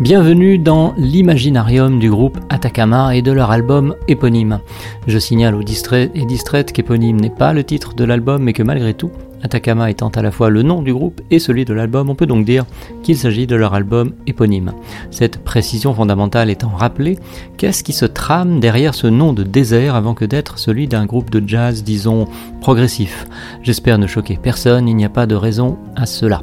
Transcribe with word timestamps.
Bienvenue 0.00 0.58
dans 0.58 0.94
l'imaginarium 0.96 1.98
du 1.98 2.08
groupe 2.08 2.38
Atacama 2.50 3.16
et 3.16 3.20
de 3.20 3.32
leur 3.32 3.50
album 3.50 3.96
éponyme. 4.06 4.60
Je 5.08 5.18
signale 5.18 5.56
aux 5.56 5.64
distraits 5.64 6.12
et 6.14 6.24
distraites 6.24 6.70
qu'éponyme 6.70 7.20
n'est 7.20 7.30
pas 7.30 7.52
le 7.52 7.64
titre 7.64 7.94
de 7.94 8.04
l'album 8.04 8.44
mais 8.44 8.52
que 8.52 8.62
malgré 8.62 8.94
tout, 8.94 9.10
Atacama 9.42 9.90
étant 9.90 10.10
à 10.10 10.22
la 10.22 10.30
fois 10.30 10.50
le 10.50 10.62
nom 10.62 10.82
du 10.82 10.94
groupe 10.94 11.20
et 11.32 11.40
celui 11.40 11.64
de 11.64 11.74
l'album, 11.74 12.10
on 12.10 12.14
peut 12.14 12.26
donc 12.26 12.44
dire 12.44 12.64
qu'il 13.02 13.16
s'agit 13.16 13.48
de 13.48 13.56
leur 13.56 13.74
album 13.74 14.12
éponyme. 14.28 14.70
Cette 15.10 15.42
précision 15.42 15.92
fondamentale 15.92 16.48
étant 16.48 16.68
rappelée, 16.68 17.18
qu'est-ce 17.56 17.82
qui 17.82 17.92
se 17.92 18.04
trame 18.04 18.60
derrière 18.60 18.94
ce 18.94 19.08
nom 19.08 19.32
de 19.32 19.42
désert 19.42 19.96
avant 19.96 20.14
que 20.14 20.24
d'être 20.24 20.60
celui 20.60 20.86
d'un 20.86 21.06
groupe 21.06 21.30
de 21.30 21.42
jazz, 21.44 21.82
disons, 21.82 22.28
progressif? 22.60 23.26
J'espère 23.64 23.98
ne 23.98 24.06
choquer 24.06 24.38
personne, 24.40 24.86
il 24.86 24.94
n'y 24.94 25.04
a 25.04 25.08
pas 25.08 25.26
de 25.26 25.34
raison 25.34 25.76
à 25.96 26.06
cela. 26.06 26.42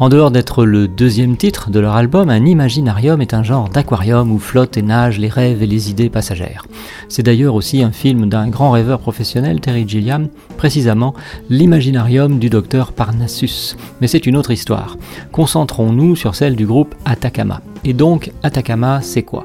En 0.00 0.08
dehors 0.08 0.30
d'être 0.30 0.64
le 0.64 0.88
deuxième 0.88 1.36
titre 1.36 1.68
de 1.68 1.78
leur 1.78 1.94
album, 1.94 2.30
un 2.30 2.46
imaginarium 2.46 3.20
est 3.20 3.34
un 3.34 3.42
genre 3.42 3.68
d'aquarium 3.68 4.32
où 4.32 4.38
flottent 4.38 4.78
et 4.78 4.82
nagent 4.82 5.18
les 5.18 5.28
rêves 5.28 5.62
et 5.62 5.66
les 5.66 5.90
idées 5.90 6.08
passagères. 6.08 6.64
C'est 7.10 7.22
d'ailleurs 7.22 7.54
aussi 7.54 7.82
un 7.82 7.92
film 7.92 8.30
d'un 8.30 8.48
grand 8.48 8.70
rêveur 8.70 8.98
professionnel, 9.00 9.60
Terry 9.60 9.86
Gilliam, 9.86 10.28
précisément 10.56 11.14
l'imaginarium 11.50 12.38
du 12.38 12.48
docteur 12.48 12.92
Parnassus. 12.92 13.76
Mais 14.00 14.06
c'est 14.06 14.24
une 14.24 14.38
autre 14.38 14.52
histoire. 14.52 14.96
Concentrons-nous 15.32 16.16
sur 16.16 16.34
celle 16.34 16.56
du 16.56 16.64
groupe 16.64 16.94
Atacama. 17.04 17.60
Et 17.84 17.92
donc, 17.92 18.32
Atacama, 18.42 19.02
c'est 19.02 19.22
quoi? 19.22 19.44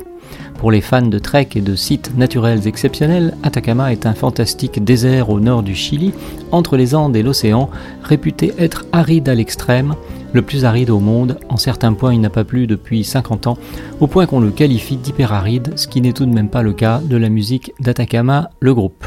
Pour 0.57 0.71
les 0.71 0.79
fans 0.81 1.01
de 1.01 1.19
trek 1.19 1.49
et 1.55 1.61
de 1.61 1.75
sites 1.75 2.17
naturels 2.17 2.65
exceptionnels, 2.65 3.35
Atacama 3.43 3.91
est 3.91 4.05
un 4.05 4.13
fantastique 4.13 4.81
désert 4.81 5.29
au 5.29 5.41
nord 5.41 5.63
du 5.63 5.75
Chili, 5.75 6.13
entre 6.51 6.77
les 6.77 6.95
Andes 6.95 7.17
et 7.17 7.23
l'océan, 7.23 7.69
réputé 8.03 8.53
être 8.57 8.85
aride 8.93 9.27
à 9.27 9.35
l'extrême, 9.35 9.95
le 10.35 10.41
plus 10.41 10.65
aride 10.65 10.89
au 10.89 10.99
monde. 10.99 11.39
En 11.49 11.57
certains 11.57 11.93
points, 11.93 12.13
il 12.13 12.21
n'a 12.21 12.29
pas 12.29 12.43
plu 12.43 12.67
depuis 12.67 13.03
50 13.03 13.47
ans, 13.47 13.57
au 14.01 14.07
point 14.07 14.25
qu'on 14.25 14.41
le 14.41 14.51
qualifie 14.51 14.97
d'hyperaride, 14.97 15.73
ce 15.77 15.87
qui 15.87 16.01
n'est 16.01 16.13
tout 16.13 16.25
de 16.25 16.33
même 16.33 16.49
pas 16.49 16.61
le 16.61 16.73
cas 16.73 16.99
de 17.03 17.15
la 17.17 17.29
musique 17.29 17.73
d'Atacama, 17.79 18.49
le 18.59 18.75
groupe. 18.75 19.05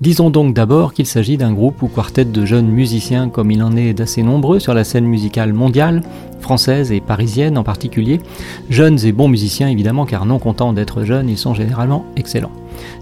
Disons 0.00 0.30
donc 0.30 0.54
d'abord 0.54 0.92
qu'il 0.92 1.06
s'agit 1.06 1.36
d'un 1.36 1.52
groupe 1.52 1.82
ou 1.82 1.88
quartet 1.88 2.24
de 2.24 2.44
jeunes 2.46 2.68
musiciens 2.68 3.28
comme 3.28 3.50
il 3.50 3.62
en 3.62 3.76
est 3.76 3.92
d'assez 3.92 4.22
nombreux 4.22 4.58
sur 4.58 4.74
la 4.74 4.82
scène 4.82 5.04
musicale 5.04 5.52
mondiale, 5.52 6.02
française 6.40 6.90
et 6.90 7.00
parisienne 7.00 7.58
en 7.58 7.62
particulier, 7.62 8.18
jeunes 8.70 8.98
et 9.04 9.12
bons 9.12 9.28
musiciens 9.28 9.68
évidemment 9.68 10.06
car 10.06 10.24
non 10.24 10.38
contents 10.38 10.72
d'être 10.72 11.04
jeunes, 11.04 11.28
ils 11.28 11.38
sont 11.38 11.54
généralement 11.54 12.06
excellents. 12.16 12.52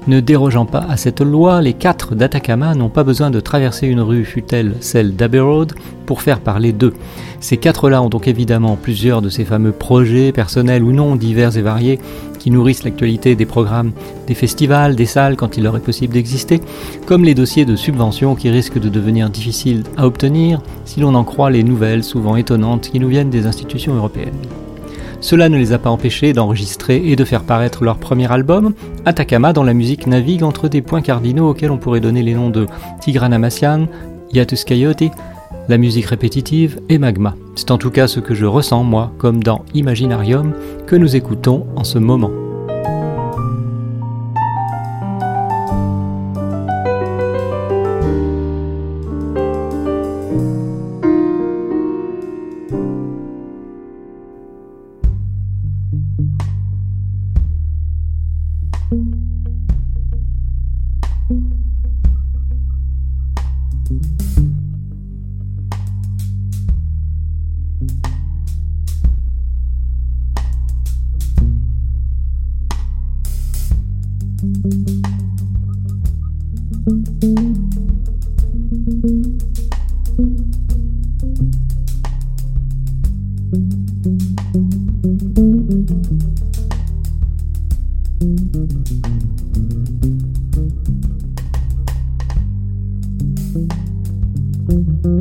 Ne 0.06 0.20
dérogeant 0.20 0.66
pas 0.66 0.86
à 0.88 0.96
cette 0.96 1.20
loi, 1.20 1.60
les 1.60 1.74
quatre 1.74 2.14
d'Atacama 2.14 2.74
n'ont 2.74 2.88
pas 2.88 3.04
besoin 3.04 3.30
de 3.30 3.40
traverser 3.40 3.86
une 3.86 4.00
rue, 4.00 4.24
fut-elle 4.24 4.74
celle 4.80 5.16
d'Abbey 5.16 5.40
Road, 5.40 5.74
pour 6.06 6.22
faire 6.22 6.40
parler 6.40 6.72
d'eux. 6.72 6.94
Ces 7.40 7.58
quatre-là 7.58 8.02
ont 8.02 8.08
donc 8.08 8.28
évidemment 8.28 8.76
plusieurs 8.76 9.20
de 9.20 9.28
ces 9.28 9.44
fameux 9.44 9.72
projets, 9.72 10.32
personnels 10.32 10.82
ou 10.82 10.92
non, 10.92 11.16
divers 11.16 11.56
et 11.56 11.62
variés, 11.62 11.98
qui 12.38 12.50
nourrissent 12.50 12.84
l'actualité 12.84 13.34
des 13.34 13.46
programmes 13.46 13.92
des 14.26 14.34
festivals, 14.34 14.96
des 14.96 15.06
salles 15.06 15.36
quand 15.36 15.56
il 15.56 15.64
leur 15.64 15.76
est 15.76 15.80
possible 15.80 16.14
d'exister, 16.14 16.60
comme 17.06 17.24
les 17.24 17.34
dossiers 17.34 17.64
de 17.64 17.76
subvention 17.76 18.34
qui 18.34 18.48
risquent 18.48 18.80
de 18.80 18.88
devenir 18.88 19.28
difficiles 19.28 19.82
à 19.96 20.06
obtenir 20.06 20.62
si 20.84 21.00
l'on 21.00 21.14
en 21.14 21.24
croit 21.24 21.50
les 21.50 21.62
nouvelles 21.62 22.04
souvent 22.04 22.36
étonnantes 22.36 22.88
qui 22.90 23.00
nous 23.00 23.08
viennent 23.08 23.30
des 23.30 23.46
institutions 23.46 23.94
européennes. 23.94 24.32
Cela 25.20 25.48
ne 25.48 25.58
les 25.58 25.72
a 25.72 25.78
pas 25.78 25.90
empêchés 25.90 26.32
d'enregistrer 26.32 27.02
et 27.04 27.16
de 27.16 27.24
faire 27.24 27.42
paraître 27.42 27.82
leur 27.82 27.98
premier 27.98 28.30
album, 28.30 28.74
Atacama, 29.04 29.52
dont 29.52 29.64
la 29.64 29.74
musique 29.74 30.06
navigue 30.06 30.44
entre 30.44 30.68
des 30.68 30.80
points 30.80 31.02
cardinaux 31.02 31.50
auxquels 31.50 31.72
on 31.72 31.78
pourrait 31.78 32.00
donner 32.00 32.22
les 32.22 32.34
noms 32.34 32.50
de 32.50 32.66
Tigran 33.00 33.32
Amassian, 33.32 33.86
Yatus 34.32 34.64
Coyote, 34.64 35.10
la 35.68 35.76
musique 35.76 36.06
répétitive 36.06 36.80
et 36.88 36.98
Magma. 36.98 37.34
C'est 37.56 37.70
en 37.70 37.78
tout 37.78 37.90
cas 37.90 38.06
ce 38.06 38.20
que 38.20 38.34
je 38.34 38.46
ressens 38.46 38.84
moi, 38.84 39.12
comme 39.18 39.42
dans 39.42 39.64
Imaginarium, 39.74 40.52
que 40.86 40.96
nous 40.96 41.16
écoutons 41.16 41.66
en 41.76 41.84
ce 41.84 41.98
moment. 41.98 42.47
thank 88.20 88.56
you 95.04 95.17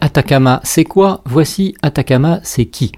Atacama, 0.00 0.60
c'est 0.64 0.84
quoi? 0.84 1.20
Voici 1.24 1.74
Atacama, 1.82 2.40
c'est 2.42 2.66
qui? 2.66 2.92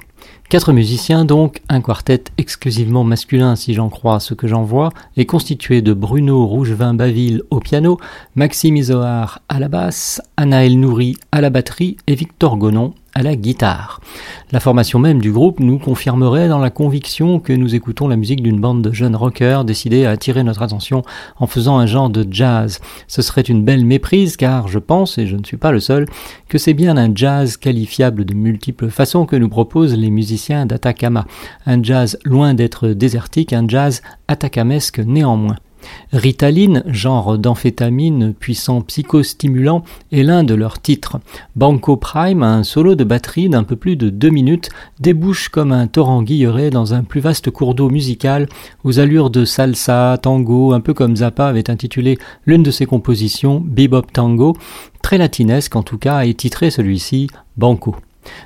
Quatre 0.48 0.72
musiciens 0.72 1.26
donc, 1.26 1.60
un 1.68 1.82
quartet 1.82 2.24
exclusivement 2.38 3.04
masculin 3.04 3.54
si 3.54 3.74
j'en 3.74 3.90
crois 3.90 4.18
ce 4.18 4.32
que 4.32 4.48
j'en 4.48 4.62
vois, 4.62 4.90
est 5.18 5.26
constitué 5.26 5.82
de 5.82 5.92
Bruno 5.92 6.46
Rougevin 6.46 6.94
Baville 6.94 7.42
au 7.50 7.60
piano, 7.60 7.98
Maxime 8.34 8.76
Isoard 8.76 9.40
à 9.50 9.60
la 9.60 9.68
basse, 9.68 10.22
Anaël 10.38 10.80
Nourri 10.80 11.16
à 11.32 11.42
la 11.42 11.50
batterie 11.50 11.98
et 12.06 12.14
Victor 12.14 12.56
Gonon 12.56 12.94
la 13.22 13.36
guitare. 13.36 14.00
La 14.50 14.60
formation 14.60 14.98
même 14.98 15.20
du 15.20 15.30
groupe 15.30 15.60
nous 15.60 15.78
confirmerait 15.78 16.48
dans 16.48 16.58
la 16.58 16.70
conviction 16.70 17.38
que 17.38 17.52
nous 17.52 17.74
écoutons 17.74 18.08
la 18.08 18.16
musique 18.16 18.42
d'une 18.42 18.60
bande 18.60 18.82
de 18.82 18.92
jeunes 18.92 19.16
rockers 19.16 19.64
décidés 19.64 20.06
à 20.06 20.10
attirer 20.10 20.42
notre 20.42 20.62
attention 20.62 21.02
en 21.38 21.46
faisant 21.46 21.78
un 21.78 21.86
genre 21.86 22.10
de 22.10 22.26
jazz. 22.30 22.80
Ce 23.06 23.22
serait 23.22 23.42
une 23.42 23.64
belle 23.64 23.84
méprise 23.84 24.36
car 24.36 24.68
je 24.68 24.78
pense, 24.78 25.18
et 25.18 25.26
je 25.26 25.36
ne 25.36 25.44
suis 25.44 25.56
pas 25.56 25.72
le 25.72 25.80
seul, 25.80 26.06
que 26.48 26.58
c'est 26.58 26.74
bien 26.74 26.96
un 26.96 27.14
jazz 27.14 27.56
qualifiable 27.56 28.24
de 28.24 28.34
multiples 28.34 28.88
façons 28.88 29.26
que 29.26 29.36
nous 29.36 29.48
proposent 29.48 29.96
les 29.96 30.10
musiciens 30.10 30.66
d'Atacama. 30.66 31.26
Un 31.66 31.82
jazz 31.82 32.18
loin 32.24 32.54
d'être 32.54 32.88
désertique, 32.88 33.52
un 33.52 33.68
jazz 33.68 34.02
atacamesque 34.28 34.98
néanmoins. 34.98 35.56
Ritaline, 36.12 36.82
genre 36.86 37.38
d'amphétamine 37.38 38.32
puissant 38.32 38.80
psychostimulant, 38.80 39.84
est 40.12 40.22
l'un 40.22 40.44
de 40.44 40.54
leurs 40.54 40.80
titres. 40.80 41.18
Banco 41.56 41.96
Prime, 41.96 42.42
un 42.42 42.62
solo 42.62 42.94
de 42.94 43.04
batterie 43.04 43.48
d'un 43.48 43.64
peu 43.64 43.76
plus 43.76 43.96
de 43.96 44.10
deux 44.10 44.30
minutes, 44.30 44.70
débouche 45.00 45.48
comme 45.48 45.72
un 45.72 45.86
torrent 45.86 46.22
guilleret 46.22 46.70
dans 46.70 46.94
un 46.94 47.02
plus 47.02 47.20
vaste 47.20 47.50
cours 47.50 47.74
d'eau 47.74 47.90
musical 47.90 48.48
aux 48.84 48.98
allures 48.98 49.30
de 49.30 49.44
salsa, 49.44 50.18
tango, 50.20 50.72
un 50.72 50.80
peu 50.80 50.94
comme 50.94 51.16
Zappa 51.16 51.46
avait 51.46 51.70
intitulé 51.70 52.18
l'une 52.46 52.62
de 52.62 52.70
ses 52.70 52.86
compositions, 52.86 53.62
Bebop 53.64 54.12
Tango, 54.12 54.56
très 55.02 55.18
latinesque 55.18 55.76
en 55.76 55.82
tout 55.82 55.98
cas, 55.98 56.24
et 56.24 56.34
titré 56.34 56.70
celui-ci 56.70 57.28
Banco. 57.56 57.96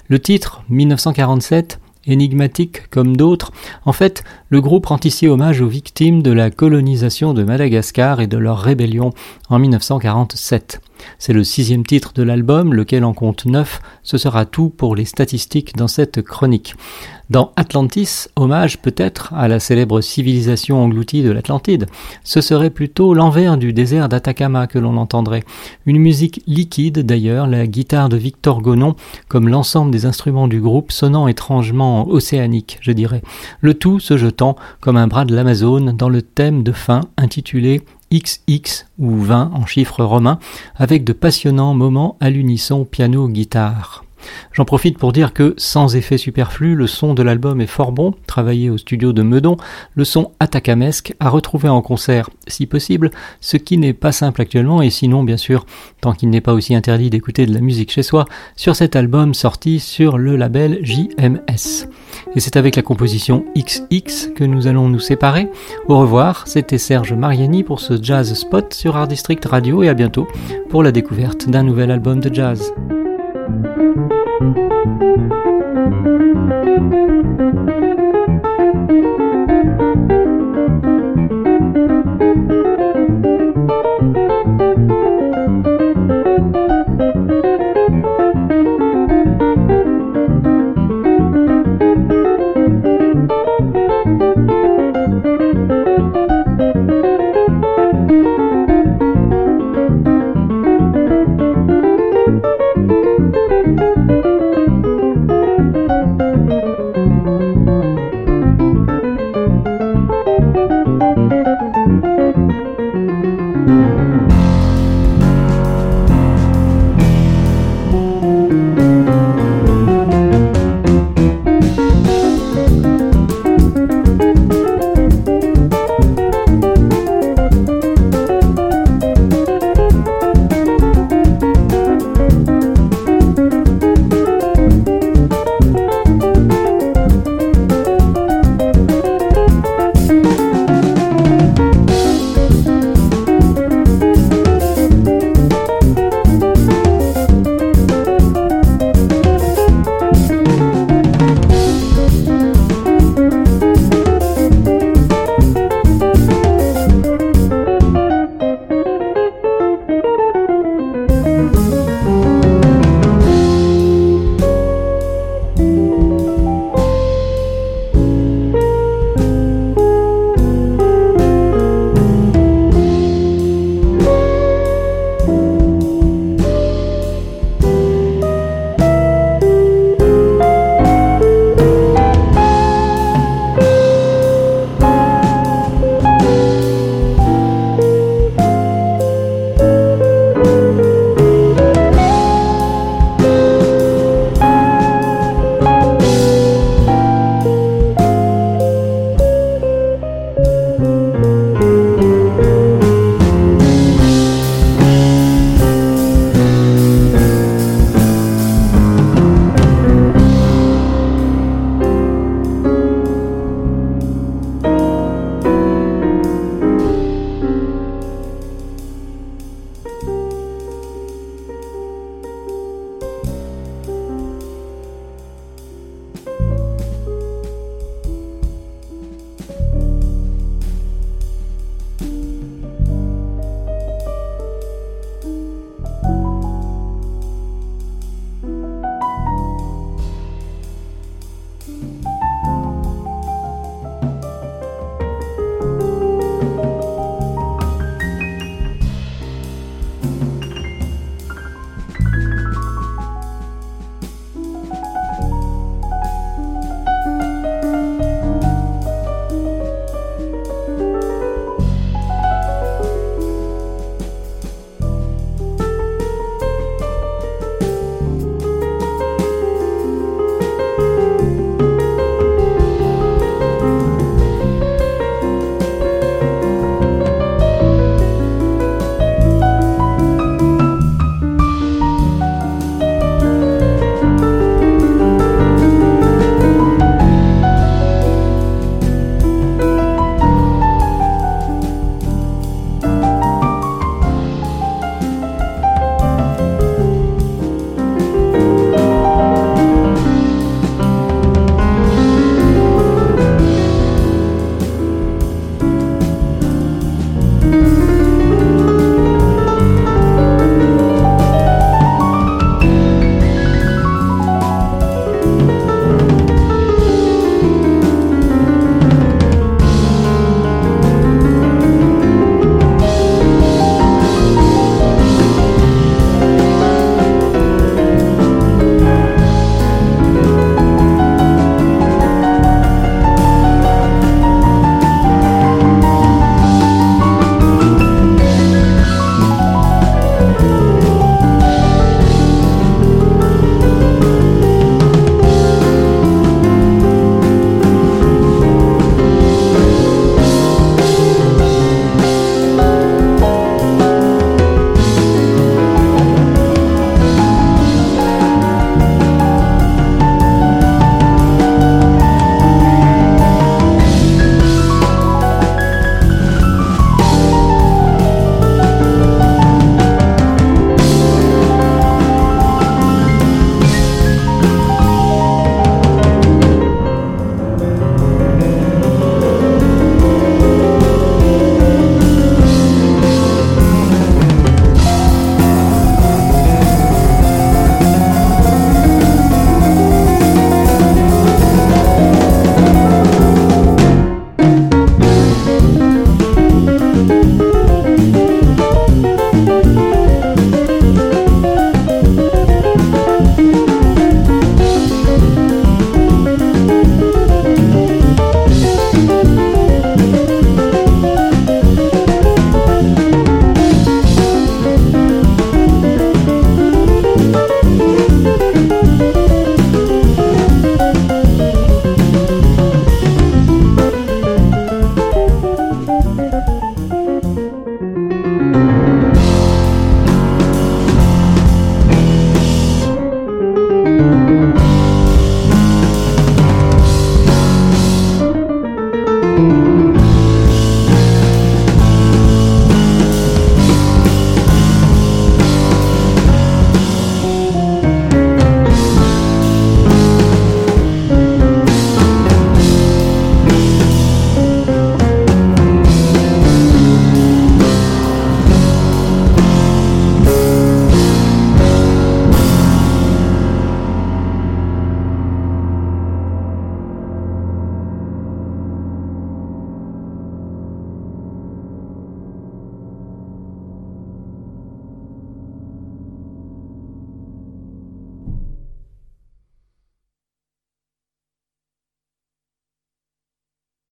Le 0.09 0.19
titre, 0.19 0.63
1947, 0.69 1.81
énigmatique 2.07 2.89
comme 2.91 3.17
d'autres, 3.17 3.53
en 3.85 3.93
fait, 3.93 4.25
le 4.49 4.61
groupe 4.61 4.87
rend 4.87 5.01
ici 5.05 5.29
hommage 5.29 5.61
aux 5.61 5.69
victimes 5.69 6.23
de 6.23 6.33
la 6.33 6.51
colonisation 6.51 7.35
de 7.35 7.45
Madagascar 7.45 8.21
et 8.21 8.27
de 8.27 8.39
leur 8.39 8.59
rébellion 8.59 9.13
en 9.49 9.59
1947. 9.59 10.81
C'est 11.19 11.33
le 11.33 11.45
sixième 11.45 11.85
titre 11.85 12.13
de 12.15 12.23
l'album, 12.23 12.75
lequel 12.75 13.05
en 13.05 13.15
compte 13.15 13.47
neuf, 13.47 13.81
ce 14.03 14.19
sera 14.19 14.45
tout 14.45 14.71
pour 14.71 14.97
les 14.97 15.05
statistiques 15.05 15.77
dans 15.77 15.89
cette 15.89 16.23
chronique. 16.23 16.75
Dans 17.31 17.53
Atlantis, 17.57 18.27
hommage 18.37 18.79
peut-être 18.79 19.33
à 19.33 19.49
la 19.49 19.59
célèbre 19.59 20.03
civilisation 20.03 20.85
engloutie 20.85 21.23
de 21.23 21.31
l'Atlantide, 21.31 21.87
ce 22.25 22.43
serait 22.43 22.69
plutôt 22.69 23.15
l'envers 23.15 23.57
du 23.57 23.73
désert 23.73 24.11
d'Atacama 24.11 24.67
que 24.67 24.79
l'on 24.79 24.99
entendrait. 24.99 25.43
Une 25.87 25.99
musique 25.99 26.43
liquide 26.47 27.07
d'ailleurs, 27.07 27.47
la 27.47 27.67
guitare 27.67 28.11
de 28.11 28.19
Victor 28.19 28.61
Gonon, 28.61 28.97
comme 29.29 29.49
l'ensemble 29.49 29.91
des 29.91 30.05
instruments 30.05 30.47
du 30.47 30.61
groupe, 30.61 30.93
sonnant 30.93 31.27
étrangement 31.27 32.07
océanique, 32.07 32.79
je 32.83 32.93
dirais. 32.93 33.23
Le 33.61 33.73
tout 33.73 33.99
se 33.99 34.19
jetant 34.19 34.57
comme 34.81 34.99
un 34.99 35.07
bras 35.07 35.25
de 35.25 35.35
l'Amazone 35.35 35.97
dans 35.97 36.11
le 36.11 36.21
thème 36.21 36.63
de 36.63 36.73
fin 36.73 37.01
intitulé 37.17 37.81
XX 38.13 38.87
ou 38.99 39.17
20 39.17 39.53
en 39.55 39.67
chiffres 39.67 40.05
romains, 40.05 40.39
avec 40.77 41.05
de 41.05 41.13
passionnants 41.13 41.75
moments 41.75 42.17
à 42.21 42.31
l'unisson 42.31 42.85
piano-guitare. 42.85 44.05
J'en 44.53 44.65
profite 44.65 44.99
pour 44.99 45.13
dire 45.13 45.33
que, 45.33 45.55
sans 45.57 45.97
effet 45.97 46.19
superflu, 46.19 46.75
le 46.75 46.87
son 46.87 47.15
de 47.15 47.23
l'album 47.23 47.61
est 47.61 47.67
fort 47.67 47.93
bon, 47.93 48.15
travaillé 48.27 48.71
au 48.71 48.79
studio 48.79 49.13
de 49.13 49.23
Meudon, 49.23 49.57
le 49.95 50.05
son 50.05 50.33
atacamesque 50.41 51.15
à 51.21 51.29
retrouver 51.29 51.69
en 51.69 51.83
concert, 51.83 52.31
si 52.47 52.67
possible, 52.67 53.11
ce 53.41 53.57
qui 53.57 53.79
n'est 53.79 53.93
pas 53.93 54.13
simple 54.13 54.41
actuellement, 54.41 54.83
et 54.83 54.91
sinon, 54.91 55.25
bien 55.25 55.37
sûr, 55.37 55.67
tant 56.01 56.13
qu'il 56.13 56.31
n'est 56.31 56.41
pas 56.41 56.53
aussi 56.53 56.75
interdit 56.75 57.11
d'écouter 57.11 57.47
de 57.47 57.55
la 57.55 57.61
musique 57.61 57.93
chez 57.93 58.03
soi, 58.03 58.25
sur 58.57 58.77
cet 58.77 58.97
album 58.97 59.35
sorti 59.35 59.81
sur 59.81 60.19
le 60.19 60.37
label 60.37 60.79
JMS. 60.83 61.89
Et 62.35 62.41
c'est 62.41 62.57
avec 62.57 62.77
la 62.77 62.83
composition 62.83 63.45
XX 63.57 64.31
que 64.35 64.45
nous 64.45 64.67
allons 64.67 64.89
nous 64.89 65.01
séparer. 65.01 65.49
Au 65.89 65.99
revoir, 65.99 66.47
c'était 66.47 66.79
Serge 66.79 67.13
Mariani 67.13 67.63
pour 67.63 67.81
ce 67.81 68.03
Jazz 68.03 68.35
Spot 68.35 68.73
sur 68.73 68.97
Art 68.97 69.09
District 69.09 69.45
Radio, 69.45 69.83
et 69.83 69.89
à 69.89 69.95
bientôt 69.95 70.27
pour 70.69 70.83
la 70.83 70.93
découverte 70.93 71.49
d'un 71.49 71.63
nouvel 71.63 71.91
album 71.91 72.21
de 72.21 72.33
jazz. 72.33 72.73
Thank 73.53 73.67
you 77.83 78.02